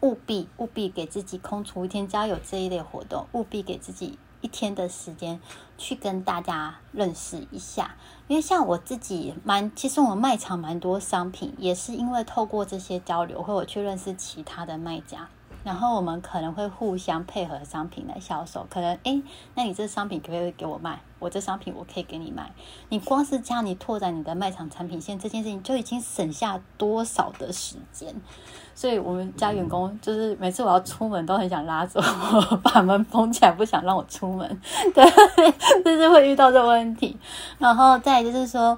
[0.00, 4.18] 务必务必给自己空出一天，只要有这一类活动，务必给自己。
[4.40, 5.40] 一天的时间
[5.78, 7.96] 去跟大家认识一下，
[8.28, 15.30] 因为像我自己蛮，其实我卖场蛮多商品，也是因为透过这些交流，或我去认识其他的卖家。
[15.64, 19.22] 然后我们可能会互相配合商品来销售，可能哎，
[19.54, 21.00] 那你这商品可不可以给我卖？
[21.18, 22.52] 我这商品我可以给你卖。
[22.90, 28.14] 你光是这样，你拓展你的卖场产品线这件事情，就已经省下多少的时间？
[28.76, 34.60] 所以我们家员工就是每次我要出门都很想拉着我，把门封起来，不想让我出门。
[34.94, 35.02] 对，
[35.82, 37.16] 就是会遇到这问题。
[37.58, 38.76] 然后再就是说，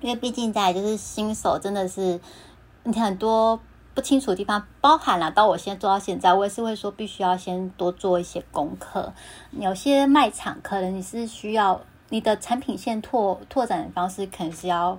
[0.00, 2.20] 因为毕竟在就是新手，真的是
[2.84, 3.58] 你很多。
[3.94, 9.12] 不清楚的地方，包含了到我现在做到现在，我也是会说必须要先多做一些功课。
[9.52, 14.98] 有些卖场可能你是需要你的产品线拓拓展的方式，可能是要。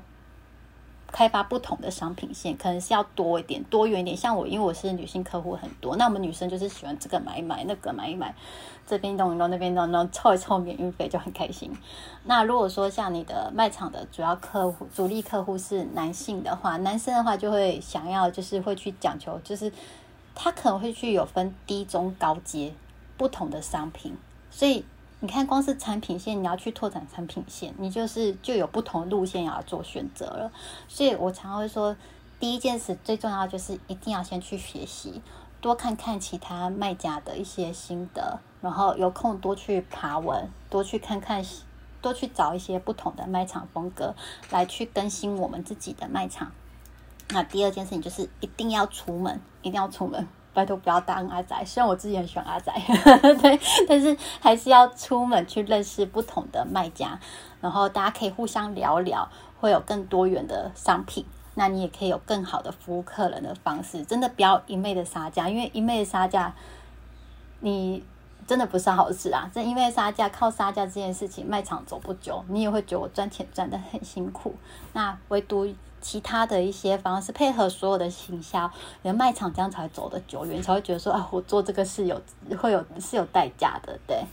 [1.14, 4.18] 开发不同的商品线，可能是要多一点、多元一点。
[4.18, 8.34] 像我，因为我是女性客户很多，那我们女生就是喜欢这个买一买，那个买一买，
[8.88, 11.72] 这边弄一弄，那边弄弄，凑一凑免运费就很开心。
[12.24, 19.72] 那如果说像你的卖场的主要客户、主力客户是男性的话，男生的话就会想要，就是会去讲求，就是
[20.34, 22.74] 他可能会去有分低、中、高阶
[23.16, 24.18] 不同的商品，
[24.50, 24.84] 所以。
[25.24, 30.52] 你看，光是产品线，你要去拓展产品线，你就是就有不同路线要做选择了。
[30.90, 31.96] 所以我常会说，
[32.42, 35.22] 第一件事最重要就是一定要先去学习，
[35.62, 41.42] 多看看其他卖家的一些心得，然后有空多去爬文，多去看看，
[42.02, 44.14] 多去找一些不同的卖场风格
[44.50, 46.52] 来去更新我们自己的卖场。
[47.30, 50.28] 那第二件事情就是一定要出门，一定要出门。
[50.54, 52.72] 拜托不要当阿仔，虽然我自己很喜欢阿仔，
[53.42, 57.20] 对，但是还是要出门去认识不同的卖家，
[57.60, 59.28] 然后大家可以互相聊聊，
[59.60, 61.26] 会有更多元的商品，
[61.56, 64.04] 那你也可以有更好的服务客人的方式。
[64.04, 66.54] 真的不要一昧的杀价，因为一昧的杀价，
[67.62, 68.04] 你
[68.46, 69.50] 真的不是好事啊！
[69.54, 74.54] 这因为杀价，靠杀价这件事情，卖场走不久，你也会觉得我赚钱赚的很辛苦。
[74.94, 75.68] 那唯独。
[76.04, 78.70] 其他的一些方式配合所有的行销，
[79.02, 82.22] 你的卖场这样才走得久远，才会觉得说啊，我做这个是有
[82.60, 84.24] 会有是有代价的，对。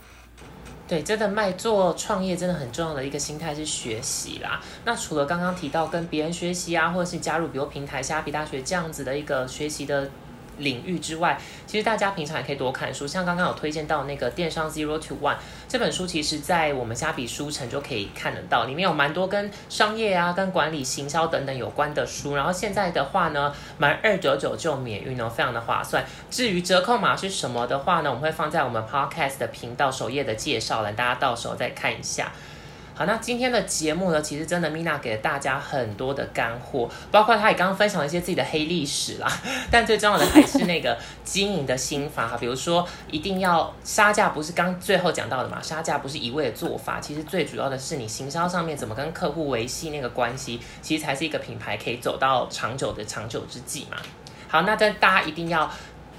[0.87, 4.59] 对，真的卖做创业真的很重要的一个心态是学习啦。
[4.83, 10.09] 那除了刚刚提到跟别人学习啊，或者是加入比如平台虾皮大学这样子的一个学习的。
[10.61, 15.35] 领域之外，其实大家平常也可以多看书，像刚刚有推荐到那个电商 Zero to One
[15.67, 22.35] 这本书，其实在我们虾比书城就可以看得到，里面有蛮多跟商业啊、跟管理、行销等等有关的书。
[22.35, 26.05] 然后现在的话呢，满二九九就免运哦，非常的划算。
[26.29, 32.31] 至于折扣码是什么的话呢，我们会放在我们 Podcast 的频道首页的介绍栏，大家到时候再看一下。
[33.01, 39.27] 好，那今天的节目呢，其实真的 Mina 给了大家很多的干货，包括她也刚刚分享了一些自己的黑历史啦。
[39.71, 45.59] 但最重要的还是那个经营的心法哈，比如说一定要杀价，不是刚最后讲到的嘛？
[45.63, 53.97] 杀价不是一味的做法，其实最主要的是你行销上面怎么跟客户维系那个关系，其实才是一个品牌可以走到长久的长久之计嘛。
[54.47, 55.67] 好，那但大家一定要。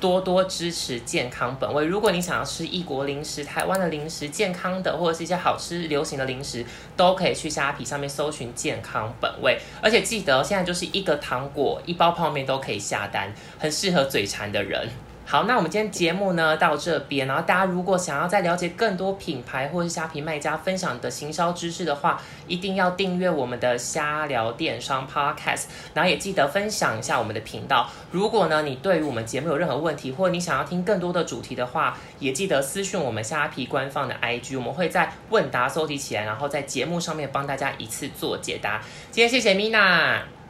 [0.03, 1.85] 多多支持健康本味。
[1.85, 9.57] 如果你想要吃异国零食、台湾的零食、健康的或者是一些好吃流行的零食，都可以去虾皮上面搜寻健康本味。
[9.81, 14.89] 而且记得现在就是一个糖果、一包泡面都可以下单，很适合嘴馋的人。
[15.33, 25.63] 好，那我们今天节目呢到这边，然后大家如果想要再了解更多品牌或是虾皮卖家分享的行销知识的话，一定要订阅我们的虾聊电商 Podcast，
[25.95, 27.89] 然后也记得分享一下我们的频道。
[28.11, 38.83] 如果呢你对于我们节目有任何问题，或者你想要听更多的主题的话，也记得私讯我们虾皮官方的 IG，我们会在问答搜集起来，然后在节目上面帮大家一次做解答。
[39.11, 40.42] 今天谢谢 Mina。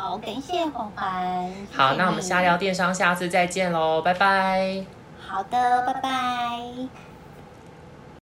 [0.00, 1.52] 好，感谢黄环。
[1.74, 4.84] 好，那我们瞎聊电商，下次再见喽，拜拜。
[5.26, 7.07] 好的，拜拜。